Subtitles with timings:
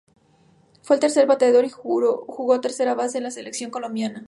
[0.81, 4.19] Fue el tercer bateador y jugó tercera base en la selección colombiana.